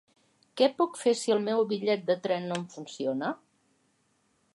[0.59, 3.31] Què puc fer si el meu bitllet de tren no em funciona?